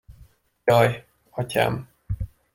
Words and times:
Jaj, 0.69 0.87
atyám! 1.39 1.79